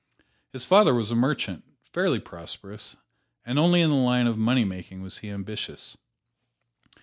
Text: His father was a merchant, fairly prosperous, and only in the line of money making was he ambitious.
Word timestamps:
His 0.51 0.65
father 0.65 0.95
was 0.95 1.11
a 1.11 1.15
merchant, 1.15 1.63
fairly 1.93 2.19
prosperous, 2.19 2.97
and 3.45 3.59
only 3.59 3.81
in 3.81 3.91
the 3.91 3.95
line 3.95 4.25
of 4.25 4.35
money 4.35 4.65
making 4.65 5.03
was 5.03 5.19
he 5.19 5.29
ambitious. 5.29 5.95